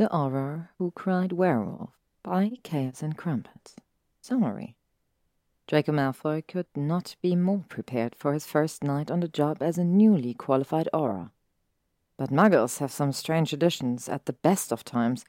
[0.00, 1.90] The Auror Who Cried Werewolf
[2.22, 3.76] by Chaos and Crumpets.
[4.22, 4.74] Summary
[5.66, 9.76] Draco Malfoy could not be more prepared for his first night on the job as
[9.76, 11.32] a newly qualified Auror.
[12.16, 15.26] But muggles have some strange additions at the best of times,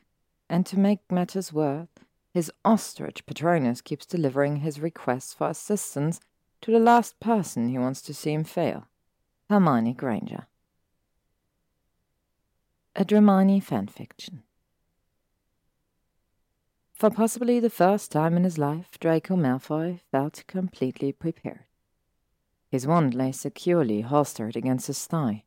[0.50, 1.90] and to make matters worse,
[2.34, 6.22] his ostrich Patronus keeps delivering his requests for assistance
[6.62, 8.88] to the last person he wants to see him fail
[9.50, 10.48] Hermione Granger.
[12.96, 14.44] A Dramione fanfiction.
[17.01, 21.65] For possibly the first time in his life, Draco Malfoy felt completely prepared.
[22.69, 25.45] His wand lay securely holstered against his thigh.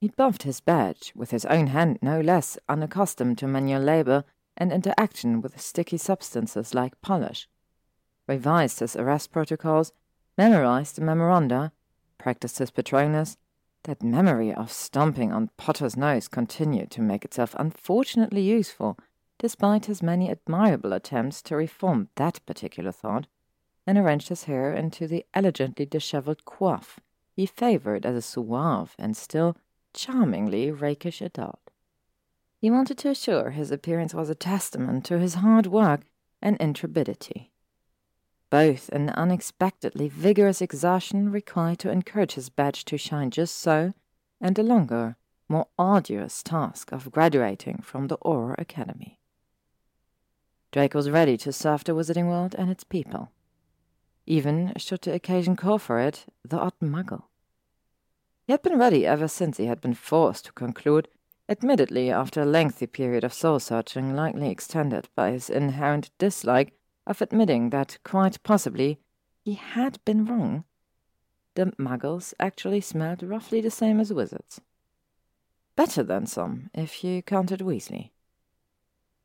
[0.00, 4.24] He'd buffed his badge, with his own hand no less unaccustomed to manual labor
[4.56, 7.46] and interaction with sticky substances like polish,
[8.26, 9.92] revised his arrest protocols,
[10.38, 11.72] memorized the memoranda,
[12.16, 13.36] practiced his Patronus.
[13.82, 18.98] That memory of stomping on Potter's nose continued to make itself unfortunately useful
[19.38, 23.26] despite his many admirable attempts to reform that particular thought,
[23.86, 26.98] and arranged his hair into the elegantly dishevelled coif
[27.36, 29.56] he favoured as a suave and still
[29.92, 31.70] charmingly rakish adult.
[32.58, 36.00] He wanted to assure his appearance was a testament to his hard work
[36.40, 37.52] and intrepidity.
[38.48, 43.92] Both an unexpectedly vigorous exertion required to encourage his badge to shine just so,
[44.40, 45.16] and a longer,
[45.48, 49.18] more arduous task of graduating from the Auror Academy.
[50.72, 53.30] Drake was ready to serve the Wizarding World and its people.
[54.26, 57.24] Even, should the occasion call for it, the odd muggle.
[58.46, 61.08] He had been ready ever since he had been forced to conclude,
[61.48, 66.74] admittedly after a lengthy period of soul searching likely extended by his inherent dislike
[67.06, 68.98] of admitting that, quite possibly,
[69.44, 70.64] he had been wrong.
[71.54, 74.60] The muggles actually smelled roughly the same as wizards.
[75.76, 78.10] Better than some, if you counted Weasley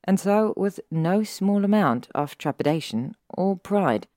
[0.04, 4.08] and so with no small amount of trepidation or pride,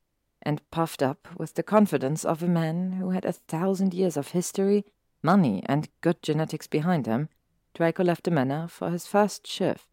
[0.43, 4.29] and puffed up with the confidence of a man who had a thousand years of
[4.29, 4.85] history,
[5.23, 7.29] money, and good genetics behind him,
[7.75, 9.89] Draco left the manor for his first shift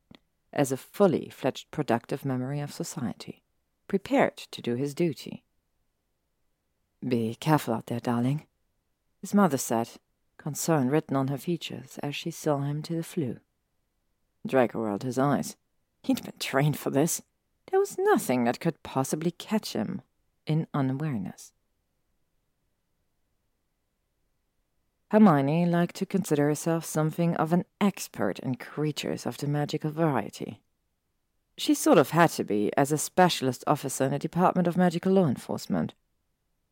[0.53, 3.43] as a fully fledged productive memory of society,
[3.87, 5.43] prepared to do his duty.
[7.07, 8.45] Be careful out there, darling,
[9.21, 9.89] his mother said,
[10.37, 13.39] concern written on her features as she saw him to the flue.
[14.45, 15.55] Draco rolled his eyes.
[16.03, 17.21] He'd been trained for this.
[17.69, 20.01] There was nothing that could possibly catch him
[20.45, 21.53] in unawareness.
[25.11, 30.61] Hermione liked to consider herself something of an expert in creatures of the magical variety.
[31.57, 35.11] She sort of had to be as a specialist officer in the Department of Magical
[35.11, 35.93] Law Enforcement.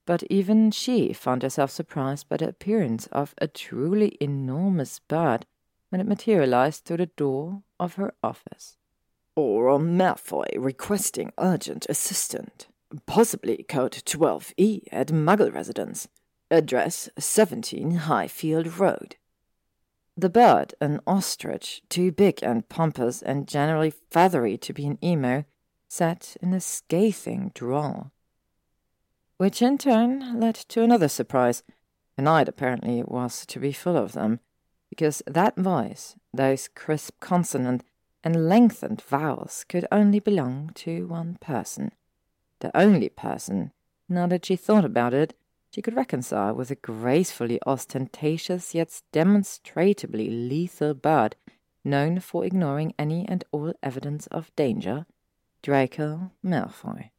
[0.05, 5.45] But even she found herself surprised by the appearance of a truly enormous bird
[5.89, 8.78] when it materialized through the door of her office.
[9.37, 12.67] Auror Malfoy requesting urgent assistant.
[13.05, 16.07] Possibly code 12E at Muggle residence.
[16.51, 19.15] Address 17 Highfield Road.
[20.17, 25.43] The bird, an ostrich, too big and pompous and generally feathery to be an emu,
[25.87, 28.11] sat in a scathing drawl.
[29.37, 31.63] Which in turn led to another surprise.
[32.17, 34.41] The night apparently was to be full of them,
[34.89, 37.85] because that voice, those crisp consonants,
[38.23, 41.91] and lengthened vowels could only belong to one person.
[42.59, 43.71] The only person,
[44.07, 45.33] now that she thought about it,
[45.71, 51.35] she could reconcile with a gracefully ostentatious yet demonstrably lethal bird
[51.83, 55.05] known for ignoring any and all evidence of danger,
[55.61, 57.11] Draco Malfoy.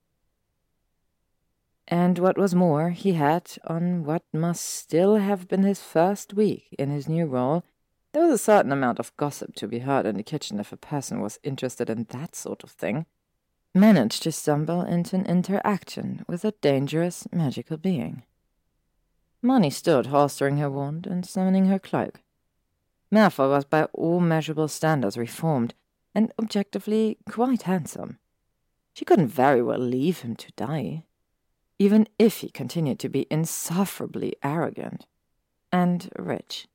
[1.88, 6.74] And what was more, he had, on what must still have been his first week
[6.78, 7.64] in his new role,
[8.12, 10.76] there was a certain amount of gossip to be heard in the kitchen if a
[10.76, 13.06] person was interested in that sort of thing.
[13.74, 18.24] Managed to stumble into an interaction with a dangerous magical being.
[19.42, 22.20] Hermione stood holstering her wand and summoning her cloak.
[23.12, 25.74] Malfoy was by all measurable standards reformed,
[26.14, 28.18] and objectively quite handsome.
[28.92, 31.04] She couldn't very well leave him to die,
[31.78, 35.06] even if he continued to be insufferably arrogant
[35.72, 36.66] and rich.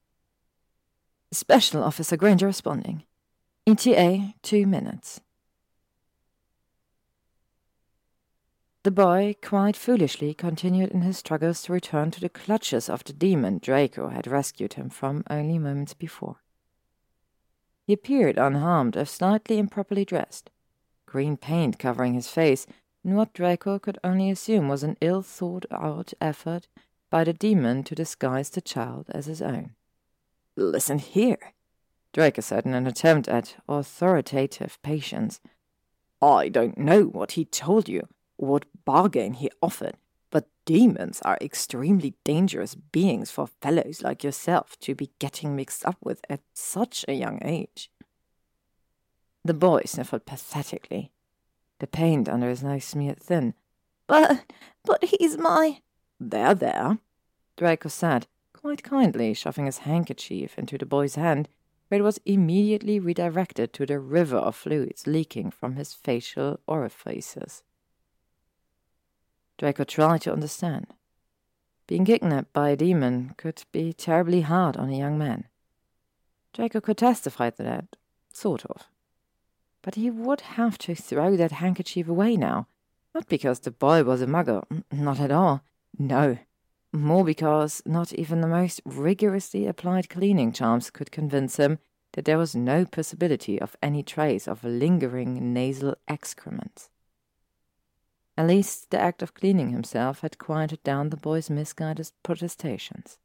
[1.35, 3.03] Special Officer Granger responding.
[3.67, 5.19] ETA, two minutes.
[8.83, 13.13] The boy, quite foolishly, continued in his struggles to return to the clutches of the
[13.13, 16.37] demon Draco had rescued him from only moments before.
[17.85, 20.51] He appeared unharmed, if slightly improperly dressed,
[21.05, 22.65] green paint covering his face,
[23.03, 26.67] in what Draco could only assume was an ill thought out effort
[27.09, 29.75] by the demon to disguise the child as his own.
[30.55, 31.53] Listen here.
[32.13, 35.41] Draco said in an attempt at authoritative patience.
[36.21, 38.07] I don't know what he told you,
[38.37, 39.97] what bargain he offered,
[40.29, 45.97] but demons are extremely dangerous beings for fellows like yourself to be getting mixed up
[46.01, 47.91] with at such a young age.
[49.43, 51.11] The boy sniffled pathetically.
[51.79, 53.53] The paint under his nose smeared thin.
[54.07, 54.45] But,
[54.85, 55.81] but he's my.
[56.17, 56.99] There, there,
[57.57, 58.27] Draco said,
[58.65, 61.47] quite kindly shoving his handkerchief into the boy's hand,
[61.87, 67.61] where it was immediately redirected to the river of fluids leaking from his facial orifices.
[69.59, 70.87] Draco tried to understand.
[71.85, 75.43] Being kidnapped by a demon could be terribly hard on a young man.
[76.51, 77.97] Draco could testify to that,
[78.33, 78.89] sort of.
[79.83, 82.65] But he would have to throw that handkerchief away now,
[83.13, 85.61] not because the boy was a muggle, not at all.
[85.99, 86.39] No,
[86.95, 91.79] more because not even the most rigorously applied cleaning charms could convince him
[92.13, 96.89] that there was no possibility of any trace of lingering nasal excrement.
[98.37, 103.17] At least the act of cleaning himself had quieted down the boy's misguided protestations.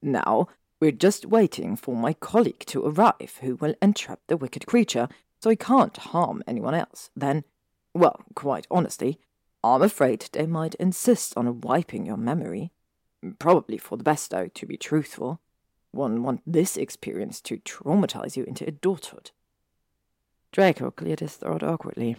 [0.00, 0.48] Now,
[0.80, 5.08] we're just waiting for my colleague to arrive, who will entrap the wicked creature
[5.40, 7.10] so he can't harm anyone else.
[7.16, 7.44] Then,
[7.94, 9.18] well, quite honestly,
[9.62, 12.72] I'm afraid they might insist on wiping your memory.
[13.38, 15.40] Probably for the best, though, to be truthful.
[15.90, 19.32] One want this experience to traumatize you into adulthood.
[20.52, 22.16] Draco cleared his throat awkwardly.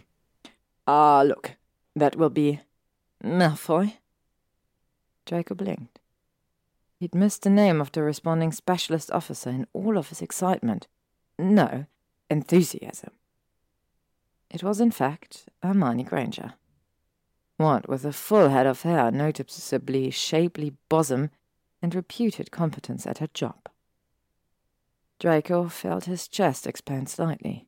[0.85, 1.55] Ah, look,
[1.95, 2.61] that will be
[3.23, 3.93] Malfoy.
[5.25, 5.99] Draco blinked.
[6.99, 10.87] He'd missed the name of the responding specialist officer in all of his excitement.
[11.37, 11.85] No,
[12.29, 13.11] enthusiasm.
[14.49, 16.55] It was, in fact, Hermione Granger.
[17.59, 21.29] What with a full head of hair, noticeably shapely bosom,
[21.81, 23.67] and reputed competence at her job.
[25.19, 27.67] Draco felt his chest expand slightly.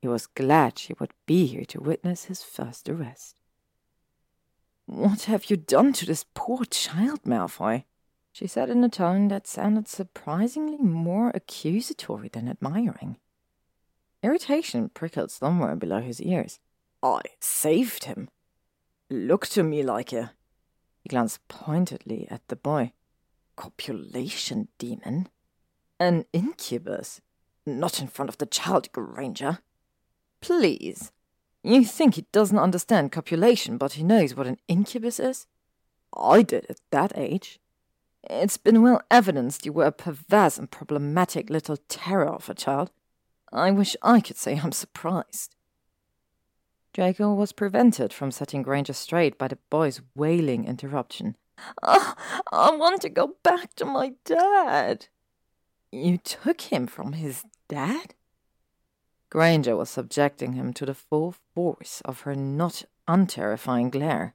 [0.00, 3.36] He was glad she would be here to witness his first arrest.
[4.86, 7.84] What have you done to this poor child, Malfoy?
[8.32, 13.18] she said in a tone that sounded surprisingly more accusatory than admiring.
[14.20, 16.58] Irritation prickled somewhere below his ears.
[17.04, 18.28] I saved him.
[19.12, 20.32] Look to me like a.
[21.02, 22.92] He glanced pointedly at the boy.
[23.56, 25.28] Copulation demon?
[26.00, 27.20] An incubus?
[27.66, 29.58] Not in front of the child, Granger.
[30.40, 31.12] Please.
[31.62, 35.46] You think he doesn't understand copulation, but he knows what an incubus is?
[36.16, 37.60] I did at that age.
[38.24, 42.90] It's been well evidenced you were a perverse and problematic little terror of a child.
[43.52, 45.54] I wish I could say I'm surprised.
[46.92, 51.36] Draco was prevented from setting Granger straight by the boy's wailing interruption.
[51.82, 52.14] Oh,
[52.52, 55.06] I want to go back to my dad.
[55.90, 58.14] You took him from his dad?
[59.30, 64.34] Granger was subjecting him to the full force of her not unterrifying glare,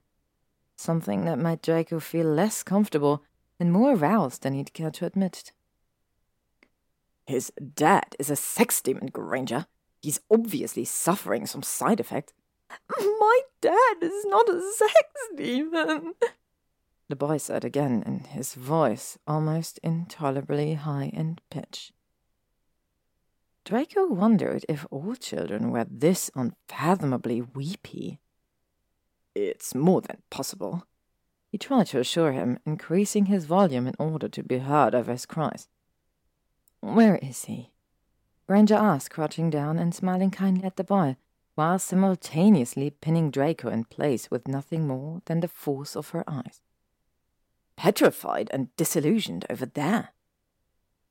[0.76, 3.22] something that made Draco feel less comfortable
[3.60, 5.52] and more aroused than he'd care to admit.
[7.26, 9.66] His dad is a sex demon, Granger.
[10.02, 12.32] He's obviously suffering some side effect.
[12.98, 14.94] My dad is not a sex
[15.36, 16.14] demon,
[17.08, 21.92] the boy said again in his voice almost intolerably high in pitch.
[23.64, 28.18] Draco wondered if all children were this unfathomably weepy.
[29.34, 30.84] It's more than possible.
[31.50, 35.26] He tried to assure him, increasing his volume in order to be heard over his
[35.26, 35.68] cries.
[36.80, 37.72] Where is he?
[38.46, 41.16] Granger asked, crouching down and smiling kindly at the boy,
[41.58, 46.60] while simultaneously pinning Draco in place with nothing more than the force of her eyes.
[47.74, 50.10] Petrified and disillusioned over there.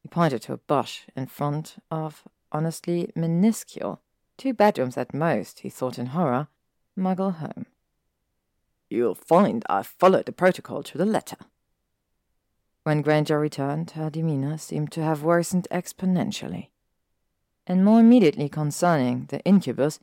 [0.02, 4.00] He pointed to a bush in front of, honestly minuscule,
[4.38, 6.48] two bedrooms at most, he thought in horror,
[6.98, 7.66] muggle home.
[8.90, 11.40] You'll find I followed the protocol to the letter.
[12.84, 16.70] When Granger returned, her demeanor seemed to have worsened exponentially.
[17.70, 20.00] And more immediately concerning the incubus,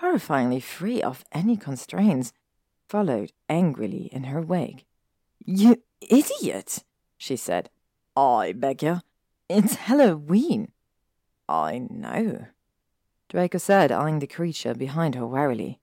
[0.00, 2.32] horrifyingly free of any constraints,
[2.88, 4.86] followed angrily in her wake.
[5.44, 6.84] You idiot,
[7.16, 7.70] she said.
[8.16, 9.00] I beg you.
[9.48, 10.72] It's Halloween.
[11.48, 12.46] I know,
[13.28, 15.80] Draco said, eyeing the creature behind her warily.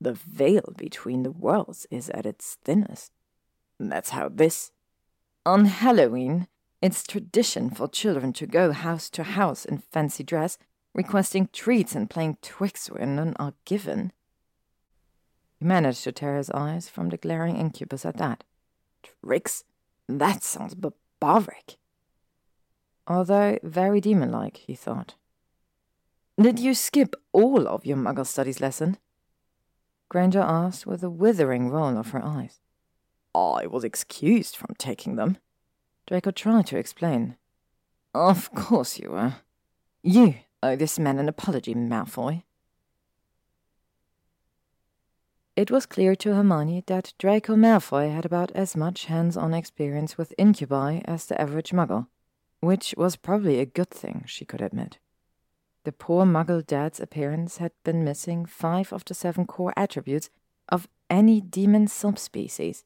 [0.00, 3.12] The veil between the worlds is at its thinnest.
[3.78, 4.72] That's how this.
[5.44, 6.48] On Halloween,
[6.80, 10.58] it's tradition for children to go house to house in fancy dress
[10.94, 14.12] requesting treats and playing tricks when none are given.
[15.58, 18.44] He managed to tear his eyes from the glaring incubus at that.
[19.02, 19.64] Tricks?
[20.08, 20.74] That sounds
[21.20, 21.76] barbaric.
[23.06, 25.14] although very demon like, he thought.
[26.40, 28.98] Did you skip all of your Muggle Studies lesson?
[30.08, 32.60] Granger asked with a withering roll of her eyes.
[33.34, 35.38] I was excused from taking them.
[36.06, 37.36] Draco tried to explain.
[38.14, 39.34] Of course you were.
[40.02, 42.42] You owe this man an apology, Malfoy.
[45.56, 50.32] It was clear to Hermione that Draco Malfoy had about as much hands-on experience with
[50.38, 52.06] incubi as the average muggle,
[52.60, 54.98] which was probably a good thing, she could admit.
[55.84, 60.30] The poor muggle dad's appearance had been missing five of the seven core attributes
[60.68, 62.84] of any demon subspecies.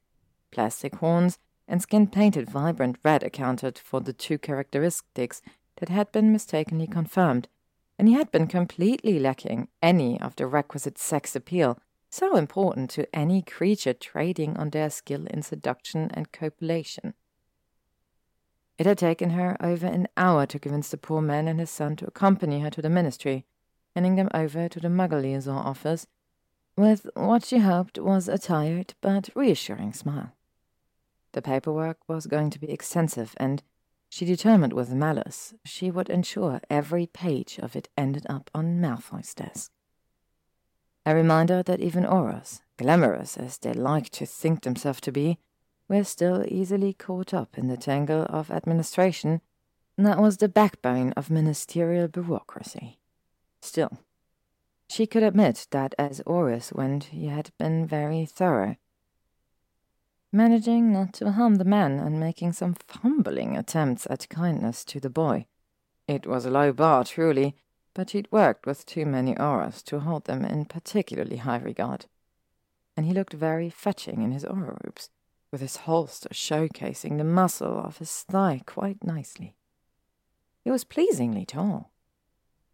[0.51, 1.39] Plastic horns
[1.69, 5.43] and skin painted vibrant red accounted for the two characteristics
[5.77, 7.49] that had been mistakenly confirmed,
[7.99, 11.79] and he had been completely lacking any of the requisite sex appeal
[12.11, 17.15] so important to any creature trading on their skill in seduction and copulation.
[18.79, 21.97] It had taken her over an hour to convince the poor man and his son
[21.97, 23.47] to accompany her to the ministry,
[23.95, 26.07] handing them over to the Muggle liaison office
[26.77, 30.33] with what she hoped was a tired but reassuring smile.
[31.33, 33.63] The paperwork was going to be extensive, and
[34.15, 39.35] she determined with malice she would ensure every page of it ended up on Malfoy's
[39.35, 39.73] desk.
[41.05, 45.39] A reminder that even Aurors, glamorous as they like to think themselves to be,
[45.89, 49.41] were still easily caught up in the tangle of administration
[49.99, 53.01] that was the backbone of ministerial bureaucracy.
[53.63, 53.99] Still,
[54.89, 58.77] she could admit that as Aurors went, he had been very thorough,
[60.35, 65.09] managing not to harm the man and making some fumbling attempts at kindness to the
[65.09, 65.47] boy.
[66.09, 67.55] It was a low bar, truly,
[67.95, 72.07] but he'd worked with too many Aurors to hold them in particularly high regard.
[72.97, 75.09] And he looked very fetching in his Auror robes,
[75.53, 79.55] with his holster showcasing the muscle of his thigh quite nicely.
[80.65, 81.93] He was pleasingly tall,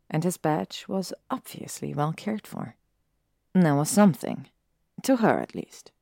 [0.08, 2.76] and his badge was obviously well cared for.
[3.52, 4.46] There was something,
[5.02, 5.92] to her at least.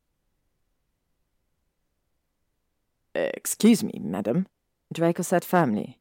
[3.18, 4.46] Excuse me, madam,
[4.92, 5.98] Draco said firmly,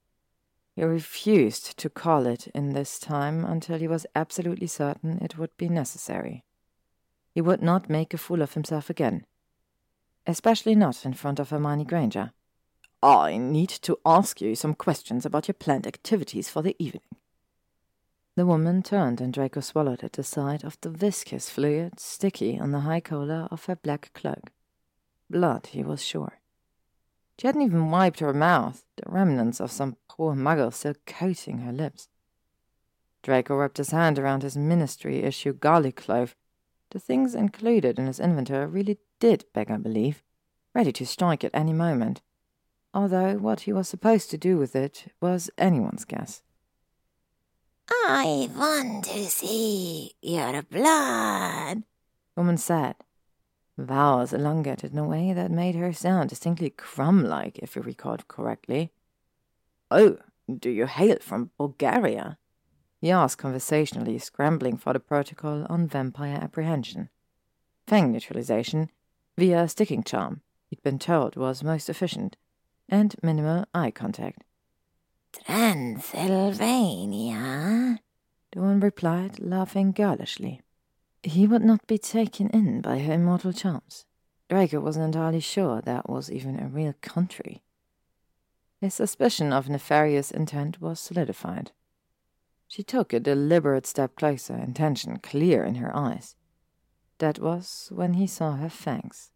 [0.75, 5.55] he refused to call it in this time until he was absolutely certain it would
[5.57, 6.43] be necessary.
[7.33, 9.25] He would not make a fool of himself again,
[10.27, 12.31] especially not in front of Hermione Granger.
[13.01, 17.01] I need to ask you some questions about your planned activities for the evening.
[18.35, 22.71] The woman turned and Draco swallowed at the sight of the viscous fluid sticky on
[22.71, 24.51] the high collar of her black cloak.
[25.27, 26.39] Blood, he was sure.
[27.39, 31.71] She hadn't even wiped her mouth, the remnants of some poor muggle still coating her
[31.71, 32.09] lips.
[33.21, 36.35] Draco wrapped his hand around his ministry issue garlic clove.
[36.89, 40.23] The things included in his inventory really did beg a belief,
[40.73, 42.21] ready to strike at any moment,
[42.93, 46.41] although what he was supposed to do with it was anyone's guess.
[47.89, 51.83] I want to see your blood,
[52.35, 52.95] the woman said,
[53.77, 58.27] vowels elongated in a way that made her sound distinctly Krum like, if you recalled
[58.27, 58.91] correctly.
[59.91, 60.17] Oh,
[60.53, 62.37] do you hail from Bulgaria?
[62.99, 67.09] he asked conversationally, scrambling for the protocol on vampire apprehension.
[67.85, 68.89] Fang neutralization
[69.37, 72.37] via sticking charm, he'd been told was most efficient,
[72.89, 74.43] and minimal eye contact.
[75.45, 77.99] Transylvania,
[78.51, 80.61] the one replied, laughing girlishly.
[81.27, 84.05] He would not be taken in by her immortal charms.
[84.47, 87.63] Draco wasn't entirely sure that was even a real country.
[88.79, 91.73] His suspicion of nefarious intent was solidified.
[92.69, 96.37] She took a deliberate step closer, intention clear in her eyes.
[97.17, 99.31] That was when he saw her fangs.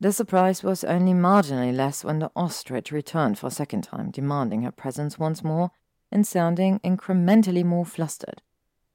[0.00, 4.62] The surprise was only marginally less when the ostrich returned for a second time, demanding
[4.62, 5.72] her presence once more
[6.10, 8.40] and sounding incrementally more flustered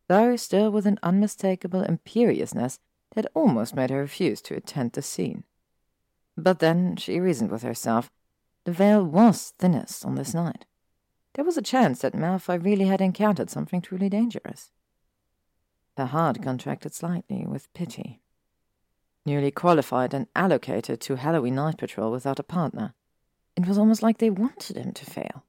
[0.10, 2.80] though still with an unmistakable imperiousness
[3.16, 5.44] that almost made her refuse to attend the scene.
[6.36, 8.12] But then she reasoned with herself.
[8.66, 10.66] The veil was thinnest on this night.
[11.34, 14.72] There was a chance that Malfoy really had encountered something truly dangerous.
[15.96, 18.20] Her heart contracted slightly with pity.
[19.26, 22.96] Newly qualified and allocated to Halloween night patrol without a partner,
[23.56, 25.44] it was almost like they wanted him to fail.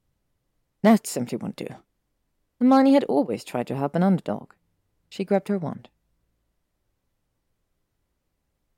[0.83, 1.67] That simply wouldn't do.
[2.61, 4.53] Hermione had always tried to help an underdog.
[5.09, 5.89] She grabbed her wand.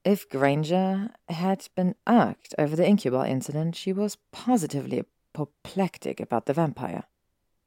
[0.06, 5.04] If Granger had been irked over the incubi incident, she was positively
[5.36, 7.04] apoplectic about the vampire.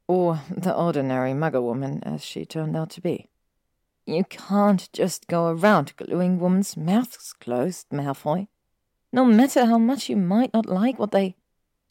[0.08, 3.28] Or the ordinary muggle woman, as she turned out to be.
[4.06, 8.48] You can't just go around gluing women's mouths closed, Malfoy.
[9.12, 11.36] No matter how much you might not like what they.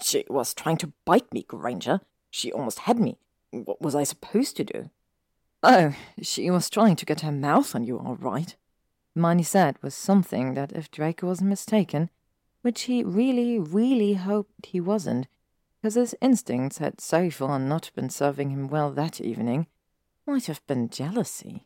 [0.01, 2.01] She was trying to bite me, Granger.
[2.31, 3.19] She almost had me.
[3.63, 4.89] What was I supposed to do?
[5.63, 8.55] Oh, she was trying to get her mouth on you, all right.
[9.15, 12.09] Hermione said with something that if Draco wasn't mistaken,
[12.61, 15.27] which he really, really hoped he wasn't,
[15.81, 19.67] because his instincts had so far not been serving him well that evening,
[20.25, 21.65] might have been jealousy.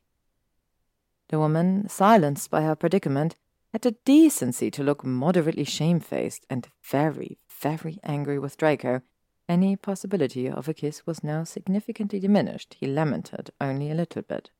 [1.29, 3.35] The woman, silenced by her predicament,
[3.71, 9.01] had the decency to look moderately shamefaced and very, very angry with Draco.
[9.49, 12.75] Any possibility of a kiss was now significantly diminished.
[12.79, 14.51] He lamented only a little bit.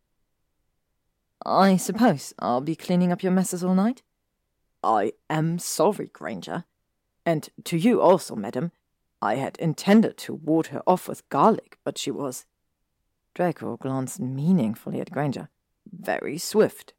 [1.46, 4.02] I suppose I'll be cleaning up your messes all night?
[4.84, 6.64] I am sorry, Granger.
[7.24, 8.72] And to you also, madam.
[9.22, 12.46] I had intended to ward her off with garlic, but she was.
[13.36, 15.50] Draco glanced meaningfully at Granger.
[15.92, 16.94] Very swift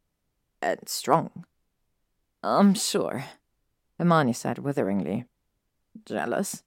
[0.62, 1.44] and strong.
[2.42, 3.24] I'm sure,
[3.98, 5.24] Hermione said witheringly.
[6.04, 6.62] Jealous?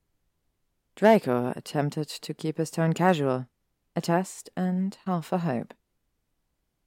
[0.96, 3.48] Draco attempted to keep his tone casual,
[3.96, 5.74] a test and half a hope.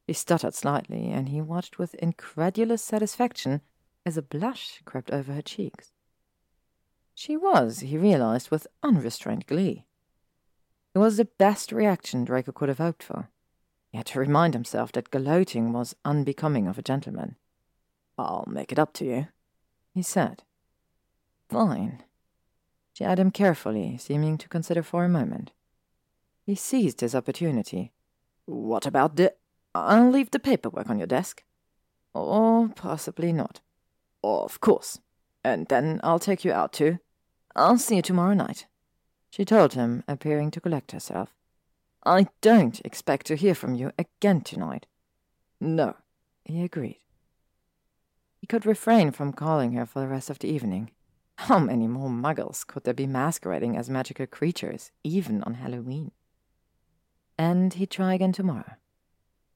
[0.07, 3.63] He stuttered slightly, and he watched with incredulous satisfaction
[4.05, 5.93] as a blush crept over her cheeks.
[7.15, 9.87] She was, he realized, with unrestrained glee.
[10.95, 13.31] It was the best reaction Draco could have hoped for.
[13.91, 17.37] He had to remind himself that gloating was unbecoming of a gentleman.
[18.17, 19.29] I'll make it up to you,
[19.93, 20.45] he said.
[21.49, 22.05] Fine.
[22.97, 25.53] She eyed him carefully, seeming to consider for a moment.
[26.47, 27.93] He seized his opportunity.
[28.47, 29.35] What about the...
[29.75, 31.45] I'll leave the paperwork on your desk.
[32.15, 33.61] Or possibly not.
[34.25, 34.99] Of course.
[35.45, 36.99] And then I'll take you out too.
[37.55, 38.65] I'll see you tomorrow night,
[39.29, 41.35] she told him, appearing to collect herself.
[42.07, 44.87] I don't expect to hear from you again tonight.
[45.61, 45.97] No,
[46.47, 47.01] he agreed.
[48.41, 50.93] He could refrain from calling her for the rest of the evening.
[51.37, 56.11] How many more muggles could there be masquerading as magical creatures, even on Halloween?
[57.39, 58.77] And he'd try again tomorrow.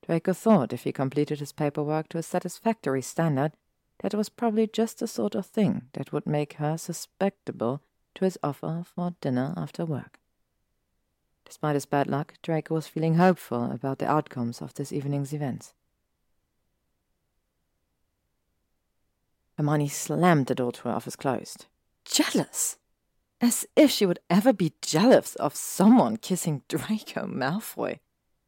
[0.07, 3.53] Draco thought if he completed his paperwork to a satisfactory standard,
[4.01, 7.83] that was probably just the sort of thing that would make her susceptible
[8.15, 10.21] to his offer for dinner after work.
[11.45, 15.75] Despite his bad luck, Draco was feeling hopeful about the outcomes of this evening's events.
[19.61, 21.67] Hermione slammed the door to her office closed.
[22.07, 22.79] Jealous!
[23.43, 27.99] As if she would ever be jealous of someone kissing Draco Malfoy.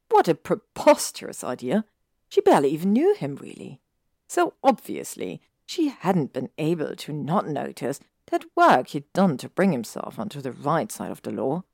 [0.09, 1.85] What a preposterous idea!
[2.31, 3.83] She barely even knew him, really.
[4.27, 9.73] So obviously, she hadn't been able to not notice that work he'd done to bring
[9.73, 11.65] himself onto the right side of the law.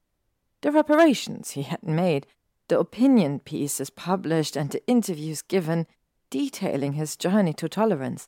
[0.62, 2.26] The reparations he had made,
[2.66, 5.86] the opinion pieces published, and the interviews given,
[6.28, 8.26] detailing his journey to tolerance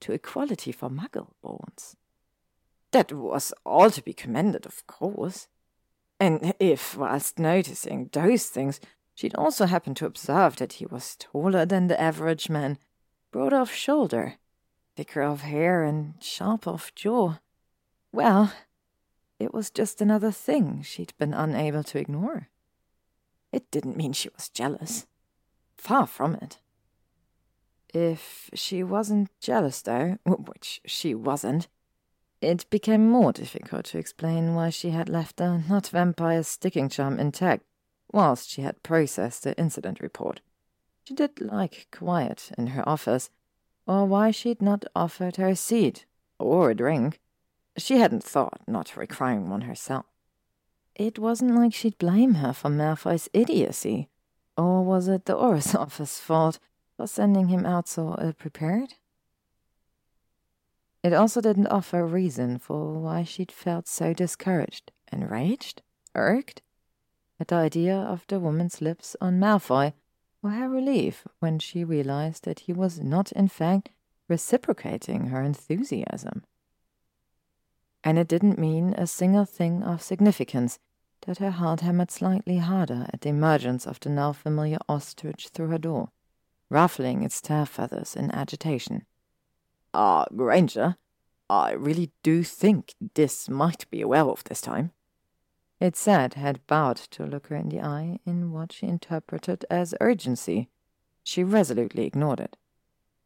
[0.00, 1.94] to equality for muggle borns.
[2.92, 5.48] That was all to be commended, of course.
[6.18, 8.80] And if, whilst noticing those things,
[9.14, 12.78] she'd also happened to observe that he was taller than the average man,
[13.32, 14.34] broad of shoulder,
[14.96, 17.34] thicker of hair, and sharp of jaw,
[18.12, 18.52] well,
[19.38, 22.48] it was just another thing she'd been unable to ignore.
[23.52, 25.06] It didn't mean she was jealous.
[25.76, 26.58] Far from it.
[27.96, 31.66] If she wasn't jealous, though, which she wasn't,
[32.42, 37.18] it became more difficult to explain why she had left the not vampire sticking charm
[37.18, 37.64] intact
[38.12, 40.42] whilst she had processed the incident report.
[41.04, 43.30] She did like quiet in her office,
[43.86, 46.04] or why she'd not offered her a seat
[46.38, 47.18] or a drink.
[47.78, 50.04] She hadn't thought not requiring one herself.
[50.94, 54.10] It wasn't like she'd blame her for Malfoy's idiocy,
[54.54, 56.58] or was it the office fault
[56.96, 58.94] for sending him out so ill prepared?
[61.02, 65.82] It also didn't offer a reason for why she'd felt so discouraged, enraged,
[66.14, 66.62] irked
[67.38, 69.92] at the idea of the woman's lips on Malfoy,
[70.42, 73.90] or her relief when she realized that he was not, in fact,
[74.28, 76.42] reciprocating her enthusiasm.
[78.02, 80.78] And it didn't mean a single thing of significance
[81.26, 85.68] that her heart hammered slightly harder at the emergence of the now familiar ostrich through
[85.68, 86.10] her door
[86.68, 89.06] ruffling its tail feathers in agitation.
[89.94, 90.96] Ah, uh, Granger,
[91.48, 94.92] I really do think this might be a werewolf this time.
[95.80, 99.94] It said had bowed to look her in the eye in what she interpreted as
[100.00, 100.68] urgency.
[101.22, 102.56] She resolutely ignored it.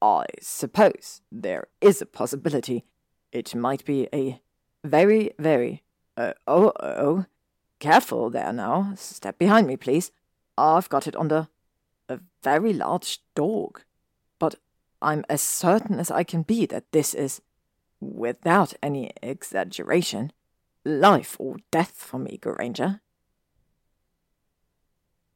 [0.02, 2.84] I suppose there is a possibility
[3.32, 4.40] it might be a
[4.84, 5.82] very, very.
[6.16, 7.26] Uh, oh, oh.
[7.78, 8.92] Careful there now.
[8.96, 10.10] Step behind me, please.
[10.58, 11.48] I've got it on the
[12.10, 13.82] a very large dog.
[14.38, 14.56] But
[15.00, 17.40] I'm as certain as I can be that this is,
[18.00, 20.32] without any exaggeration,
[20.84, 23.00] life or death for me, Granger.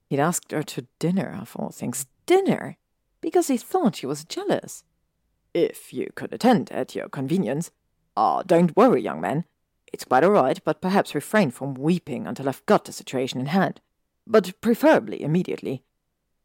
[0.08, 2.06] He'd asked her to dinner, of all things.
[2.26, 2.76] Dinner?
[3.20, 4.84] Because he thought she was jealous.
[5.52, 7.70] If you could attend at your convenience.
[8.16, 9.44] Ah, don't worry, young man.
[9.92, 13.46] It's quite all right, but perhaps refrain from weeping until I've got the situation in
[13.46, 13.80] hand.
[14.26, 15.84] But preferably immediately.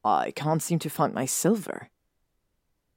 [0.10, 1.90] I can't seem to find my silver.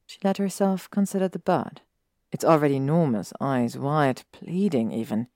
[0.07, 1.83] She let herself consider the bird,
[2.31, 5.29] its already enormous eyes wide, pleading even.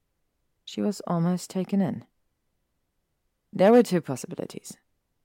[0.64, 2.04] She was almost taken in.
[3.52, 4.76] There were two possibilities.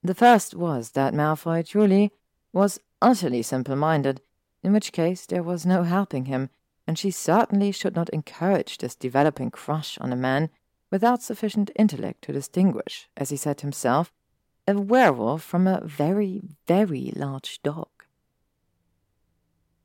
[0.03, 2.11] The first was that Malfoy truly
[2.53, 4.21] was utterly simple minded,
[4.63, 6.49] in which case there was no helping him,
[6.85, 10.49] and she certainly should not encourage this developing crush on a man
[10.89, 14.11] without sufficient intellect to distinguish, as he said himself,
[14.67, 17.89] a werewolf from a very, very large dog.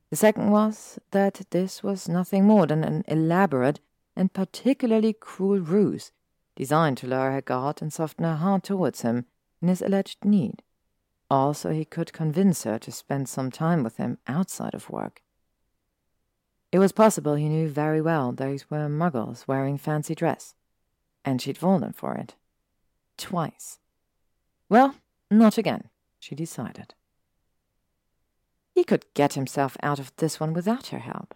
[0.09, 3.79] The second was that this was nothing more than an elaborate
[4.15, 6.11] and particularly cruel ruse
[6.55, 9.25] designed to lower her guard and soften her heart towards him
[9.61, 10.63] in his alleged need.
[11.29, 15.21] Also, he could convince her to spend some time with him outside of work.
[16.71, 20.55] It was possible he knew very well those were muggles wearing fancy dress,
[21.23, 22.35] and she'd fallen for it.
[23.17, 23.79] Twice.
[24.69, 24.95] Well,
[25.31, 26.93] not again, she decided.
[28.73, 31.33] He could get himself out of this one without her help.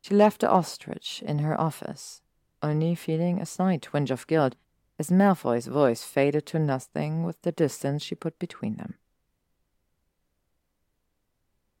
[0.00, 2.22] She left the ostrich in her office,
[2.62, 4.56] only feeling a slight twinge of guilt
[4.98, 8.94] as Malfoy's voice faded to nothing with the distance she put between them.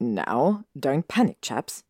[0.00, 1.84] Now, don't panic, chaps.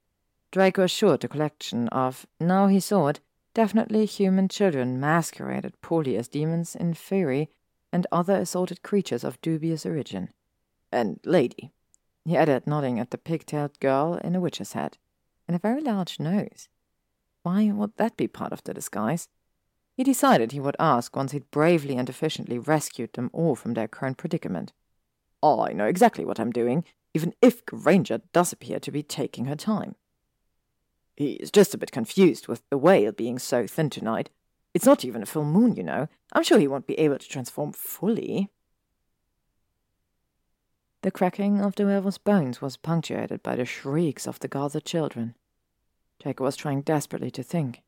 [0.50, 3.20] Draco assured the collection of, now he saw it,
[3.54, 7.50] definitely human children masqueraded poorly as demons in fairy
[7.92, 10.30] and other assorted creatures of dubious origin.
[10.90, 11.72] And lady,
[12.24, 14.98] he added, nodding at the pig-tailed girl in a witch's hat,
[15.46, 16.68] and a very large nose.
[17.42, 19.28] Why would that be part of the disguise?
[19.96, 23.88] He decided he would ask once he'd bravely and efficiently rescued them all from their
[23.88, 24.72] current predicament.
[25.42, 29.56] I know exactly what I'm doing, even if Granger does appear to be taking her
[29.56, 29.96] time.
[31.16, 34.30] He's just a bit confused with the whale being so thin tonight.
[34.74, 36.08] It's not even a full moon, you know.
[36.32, 38.50] I'm sure he won't be able to transform fully.
[41.02, 45.34] The cracking of the werewolf's bones was punctuated by the shrieks of the gathered children.
[46.20, 47.82] Draco was trying desperately to think.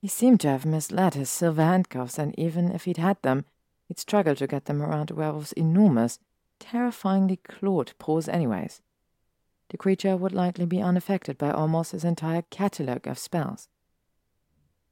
[0.00, 3.44] He seemed to have misled his silver handcuffs, and even if he'd had them,
[3.86, 6.18] he'd struggled to get them around the werewolf's enormous,
[6.58, 8.80] terrifyingly clawed paws anyways.
[9.68, 13.68] The creature would likely be unaffected by almost his entire catalogue of spells.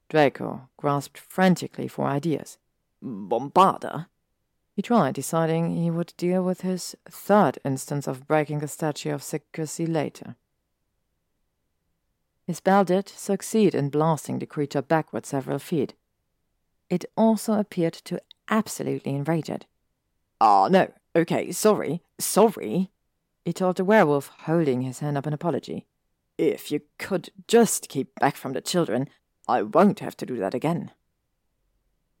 [0.09, 2.57] Draco grasped frantically for ideas.
[3.03, 4.07] Bombarda?
[4.75, 9.23] He tried, deciding he would deal with his third instance of breaking the statute of
[9.23, 10.35] secrecy later.
[12.45, 15.93] His spell did succeed in blasting the creature backward several feet.
[16.89, 19.65] It also appeared to absolutely enrage it.
[20.39, 22.91] Ah, no, okay, sorry, sorry,
[23.45, 25.87] he told the werewolf, holding his hand up in apology.
[26.37, 29.07] If you could just keep back from the children,
[29.47, 30.91] I won't have to do that again.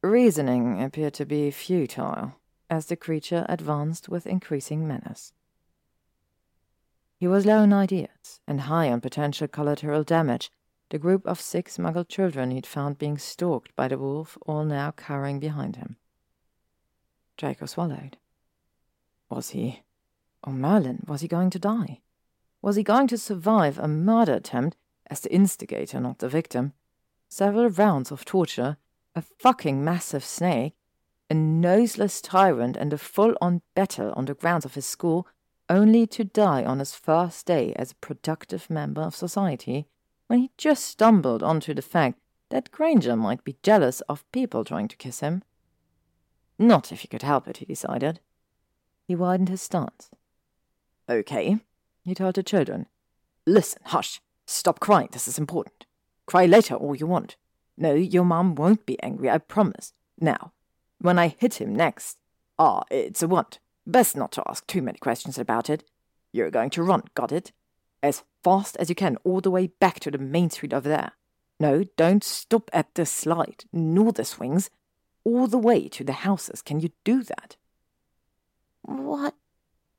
[0.01, 2.33] Reasoning appeared to be futile
[2.69, 5.33] as the creature advanced with increasing menace.
[7.17, 10.51] He was low on ideas and high on potential collateral damage,
[10.89, 14.91] the group of six muggle children he'd found being stalked by the wolf all now
[14.91, 15.97] cowering behind him.
[17.37, 18.17] Draco swallowed.
[19.29, 19.83] Was he?
[20.43, 22.01] Oh, Merlin, was he going to die?
[22.61, 24.77] Was he going to survive a murder attempt
[25.09, 26.73] as the instigator, not the victim?
[27.29, 28.77] Several rounds of torture,
[29.15, 30.75] a fucking massive snake,
[31.29, 35.27] a noseless tyrant and a full-on battle on the grounds of his school,
[35.69, 39.87] only to die on his first day as a productive member of society,
[40.27, 44.87] when he just stumbled onto the fact that Granger might be jealous of people trying
[44.87, 45.43] to kiss him.
[46.59, 48.19] Not if he could help it, he decided.
[49.07, 50.09] He widened his stance.
[51.09, 51.57] Okay,
[52.03, 52.87] he told the children.
[53.45, 54.21] Listen, hush.
[54.45, 55.84] Stop crying, this is important.
[56.25, 57.35] Cry later all you want.
[57.77, 59.93] No, your mom won't be angry, I promise.
[60.19, 60.53] Now,
[60.99, 62.17] when I hit him next.
[62.57, 63.59] Ah, it's a want.
[63.85, 65.83] Best not to ask too many questions about it.
[66.31, 67.51] You're going to run, got it?
[68.01, 71.11] As fast as you can, all the way back to the main street over there.
[71.59, 74.69] No, don't stop at the slide, nor the swings.
[75.23, 76.61] All the way to the houses.
[76.61, 77.57] Can you do that?
[78.81, 79.35] What.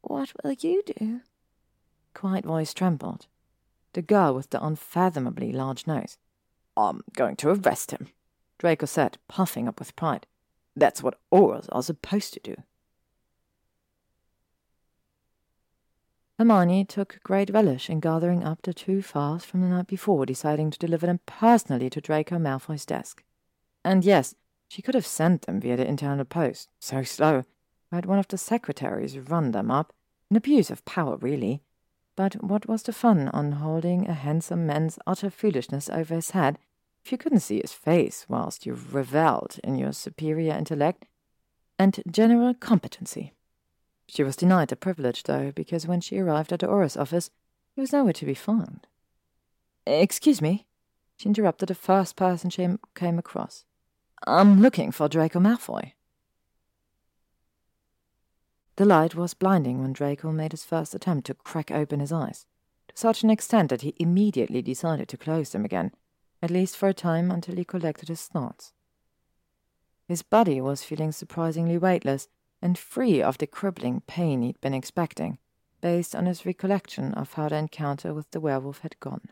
[0.02, 1.20] what will you do?
[2.14, 3.26] Quiet voice trembled.
[3.96, 6.18] The girl with the unfathomably large nose.
[6.76, 8.09] I'm going to arrest him,
[8.59, 10.26] Draco said, puffing up with pride.
[10.76, 12.56] That's what Aurors are supposed to do.
[16.38, 20.70] Hermione took great relish in gathering up the two files from the night before, deciding
[20.72, 23.24] to deliver them personally to Draco Malfoy's desk.
[23.82, 24.35] And yes,
[24.68, 26.68] she could have sent them via the internal post.
[26.80, 27.44] So slow.
[27.90, 29.94] Had one of the secretaries run them up.
[30.30, 31.62] An abuse of power, really.
[32.16, 36.59] But what was the fun on holding a handsome man's utter foolishness over his head
[37.05, 41.05] if you couldn't see his face whilst you revelled in your superior intellect
[41.79, 43.33] and general competency?
[44.09, 47.31] She was denied the privilege, though, because when she arrived at the Auror's office,
[47.74, 48.87] he was nowhere to be found.
[49.87, 50.66] Excuse me,
[51.16, 53.64] she interrupted the first person she came across.
[54.26, 55.92] I'm looking for Draco Malfoy.
[58.76, 62.46] The light was blinding when Draco made his first attempt to crack open his eyes,
[62.88, 65.92] to such an extent that he immediately decided to close them again,
[66.42, 68.74] at least for a time until he collected his thoughts.
[70.06, 72.28] His body was feeling surprisingly weightless
[72.60, 75.38] and free of the crippling pain he'd been expecting,
[75.80, 79.30] based on his recollection of how the encounter with the werewolf had gone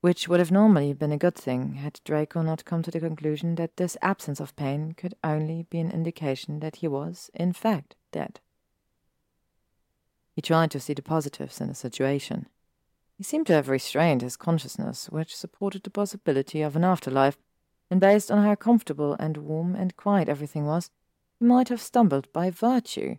[0.00, 3.56] which would have normally been a good thing had Draco not come to the conclusion
[3.56, 7.96] that this absence of pain could only be an indication that he was, in fact,
[8.10, 8.40] dead.
[10.34, 12.46] He tried to see the positives in the situation.
[13.18, 17.36] He seemed to have restrained his consciousness, which supported the possibility of an afterlife,
[17.90, 20.90] and based on how comfortable and warm and quiet everything was,
[21.38, 23.16] he might have stumbled by virtue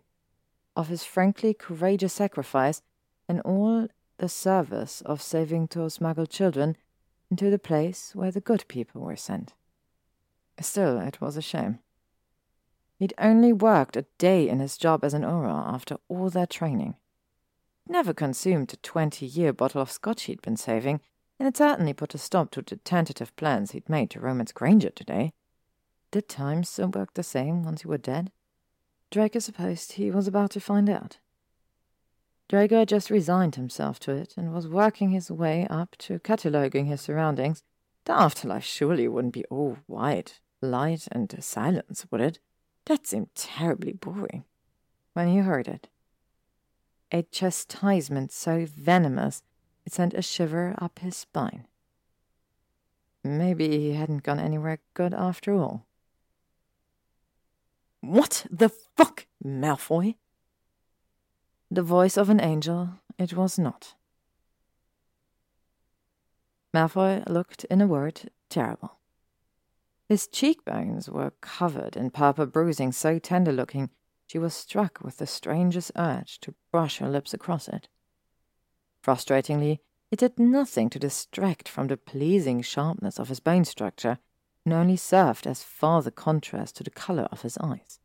[0.74, 2.82] of his frankly courageous sacrifice
[3.28, 3.86] and all
[4.22, 6.76] the service of saving those muggle children
[7.28, 9.52] into the place where the good people were sent.
[10.60, 11.80] Still, it was a shame.
[13.00, 16.94] He'd only worked a day in his job as an Auror after all that training.
[17.88, 21.00] Never consumed a twenty year bottle of scotch he'd been saving,
[21.40, 24.90] and it certainly put a stop to the tentative plans he'd made to romance Granger
[24.90, 25.32] today.
[26.12, 28.30] Did time still work the same once he were dead?
[29.10, 31.18] Draco supposed he was about to find out.
[32.48, 36.86] Draco had just resigned himself to it and was working his way up to cataloguing
[36.86, 37.62] his surroundings.
[38.04, 42.38] The afterlife surely wouldn't be all white, light, and silence, would it?
[42.86, 44.44] That seemed terribly boring.
[45.14, 45.88] When he heard it,
[47.12, 49.42] a chastisement so venomous
[49.84, 51.66] it sent a shiver up his spine.
[53.24, 55.86] Maybe he hadn't gone anywhere good after all.
[58.00, 60.16] What the fuck, Malfoy?
[61.74, 63.94] The voice of an angel it was not.
[66.74, 68.98] Malfoy looked, in a word, terrible.
[70.06, 73.88] His cheekbones were covered in purple bruising so tender looking
[74.26, 77.88] she was struck with the strangest urge to brush her lips across it.
[79.02, 79.80] Frustratingly,
[80.10, 84.18] it did nothing to distract from the pleasing sharpness of his bone structure,
[84.66, 87.98] and only served as farther contrast to the color of his eyes.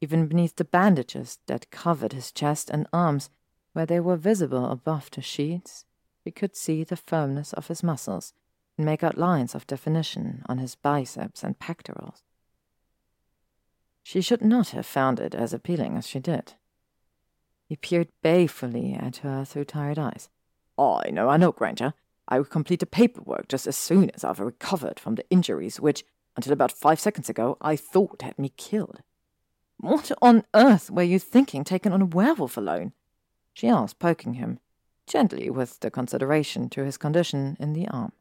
[0.00, 3.30] Even beneath the bandages that covered his chest and arms,
[3.72, 5.84] where they were visible above the sheets,
[6.24, 8.32] he could see the firmness of his muscles
[8.76, 12.22] and make out lines of definition on his biceps and pectorals.
[14.02, 16.54] She should not have found it as appealing as she did.
[17.68, 20.30] He peered balefully at her through tired eyes.
[20.78, 21.92] I know, I know, Granger.
[22.26, 26.04] I will complete the paperwork just as soon as I've recovered from the injuries which,
[26.36, 29.02] until about five seconds ago, I thought had me killed.
[29.80, 32.92] What on earth were you thinking taking on a werewolf alone?
[33.54, 34.60] she asked, poking him,
[35.06, 38.12] gently with the consideration to his condition in the arm.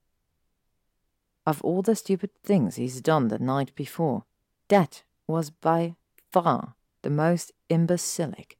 [1.45, 4.25] Of all the stupid things he's done the night before,
[4.67, 5.95] that was by
[6.31, 8.57] far the most imbecilic.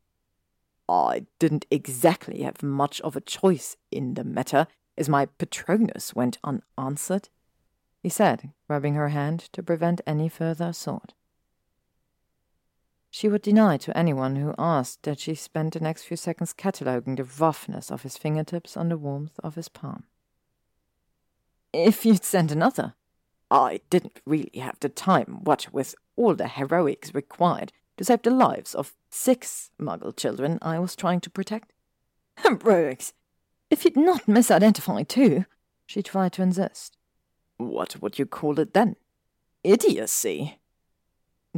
[0.89, 6.37] I didn't exactly have much of a choice in the matter, as my Patronus went
[6.43, 7.29] unanswered,
[8.01, 11.13] he said, rubbing her hand to prevent any further assault.
[13.17, 17.15] She would deny to anyone who asked that she spent the next few seconds cataloguing
[17.15, 20.03] the roughness of his fingertips on the warmth of his palm.
[21.73, 22.93] If you'd sent another.
[23.49, 28.29] I didn't really have the time, what with all the heroics required to save the
[28.29, 31.73] lives of six muggle children I was trying to protect.
[32.43, 33.13] Heroics!
[33.71, 35.45] If you'd not misidentified too,
[35.87, 36.97] she tried to insist.
[37.57, 38.95] What would you call it then?
[39.63, 40.59] Idiocy.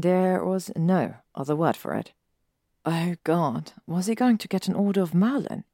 [0.01, 2.13] There was no other word for it.
[2.85, 5.65] Oh God, was he going to get an order of Merlin?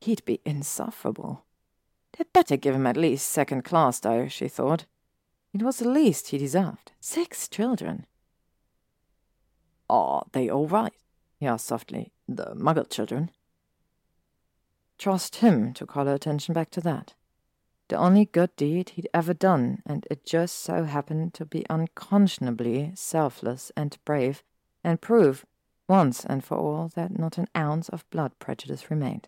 [0.00, 1.44] He'd be insufferable.
[2.16, 4.86] They'd better give him at least second class, though, she thought.
[5.54, 6.90] It was the least he deserved.
[6.98, 8.06] Six children.
[9.88, 10.92] Are they all right?
[11.38, 12.12] he asked softly.
[12.28, 13.30] The muggle children?
[14.98, 17.14] Trust him to call her attention back to that
[17.90, 22.92] the only good deed he'd ever done, and it just so happened to be unconscionably
[22.94, 24.44] selfless and brave,
[24.84, 25.44] and prove,
[25.88, 29.26] once and for all, that not an ounce of blood prejudice remained.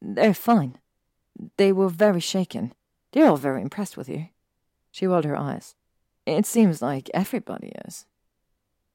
[0.00, 0.78] They're fine.
[1.58, 2.72] They were very shaken.
[3.12, 4.28] They're all very impressed with you.
[4.90, 5.74] She rolled her eyes.
[6.24, 8.06] It seems like everybody is.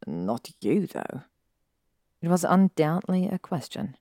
[0.08, 1.22] Not you, though.
[2.20, 3.96] It was undoubtedly a question.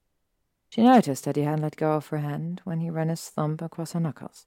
[0.70, 3.58] She noticed that he had let go of her hand when he ran his thumb
[3.60, 4.46] across her knuckles.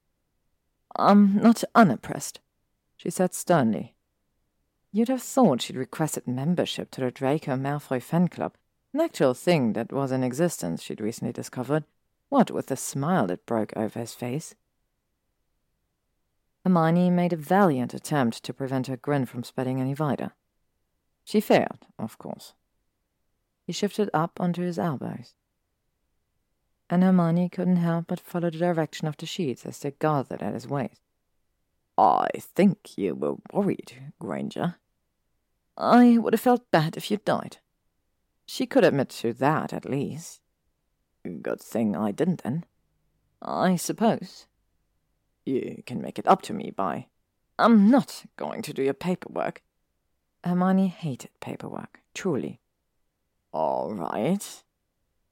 [0.96, 2.40] I'm not unimpressed,
[2.96, 3.94] she said sternly.
[4.92, 8.54] You'd have thought she'd requested membership to the Draco Malfoy fan club,
[8.92, 11.84] an actual thing that was in existence, she'd recently discovered,
[12.28, 14.54] what with the smile that broke over his face.
[16.64, 20.32] Hermione made a valiant attempt to prevent her grin from spreading any wider.
[21.24, 22.54] She failed, of course.
[23.66, 25.34] He shifted up onto his elbows.
[26.90, 30.54] And Hermione couldn't help but follow the direction of the sheets as they gathered at
[30.54, 31.00] his waist.
[31.96, 34.76] I think you were worried, Granger.
[35.76, 37.58] I would have felt bad if you died.
[38.46, 40.40] She could admit to that, at least.
[41.42, 42.64] Good thing I didn't, then.
[43.40, 44.46] I suppose.
[45.46, 47.06] You can make it up to me by.
[47.58, 49.62] I'm not going to do your paperwork.
[50.42, 52.60] Hermione hated paperwork, truly.
[53.52, 54.63] All right,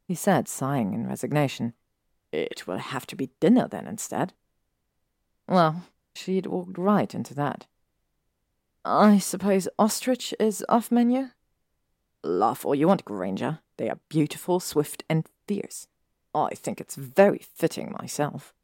[0.06, 1.74] he said, sighing in resignation.
[2.32, 4.32] It will have to be dinner then instead.
[5.48, 5.84] Well,
[6.14, 7.66] she'd walked right into that.
[8.84, 11.30] I suppose ostrich is off menu?
[12.24, 13.60] Laugh all you want, Granger.
[13.76, 15.86] They are beautiful, swift, and fierce.
[16.34, 18.54] I think it's very fitting myself.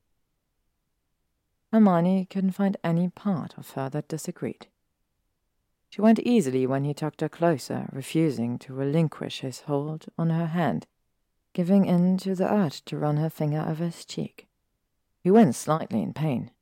[1.72, 4.68] Hermione couldn't find any part of her that disagreed.
[5.90, 10.46] She went easily when he tugged her closer, refusing to relinquish his hold on her
[10.46, 10.87] hand,
[11.59, 14.47] giving in to the urge to run her finger over his cheek.
[15.25, 16.53] He went slightly in pain.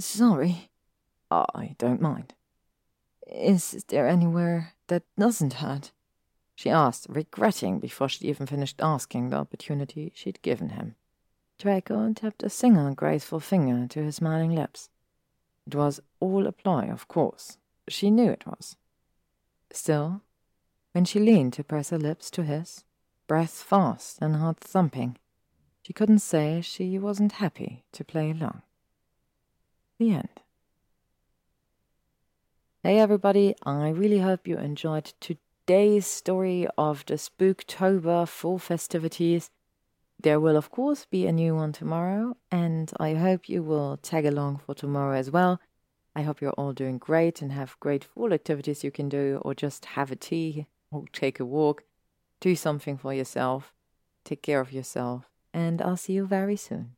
[0.00, 0.68] Sorry.
[1.30, 2.34] I don't mind.
[3.24, 5.92] Is there anywhere that doesn't hurt?
[6.56, 10.96] she asked, regretting before she'd even finished asking the opportunity she'd given him.
[11.56, 14.90] Draco tapped a single graceful finger to his smiling lips.
[15.68, 17.58] It was all a ploy, of course.
[17.86, 18.76] She knew it was.
[19.70, 20.22] Still,
[20.90, 22.82] when she leaned to press her lips to his,
[23.32, 25.16] breath fast and heart thumping,
[25.80, 28.60] she couldn't say she wasn't happy to play along.
[29.98, 30.42] The end.
[32.82, 39.48] Hey everybody, I really hope you enjoyed today's story of the Spooktober fall festivities.
[40.22, 44.26] There will, of course, be a new one tomorrow, and I hope you will tag
[44.26, 45.58] along for tomorrow as well.
[46.14, 49.54] I hope you're all doing great and have great fall activities you can do, or
[49.54, 51.84] just have a tea, or take a walk,
[52.42, 53.72] do something for yourself,
[54.24, 56.96] take care of yourself, and I'll see you very soon.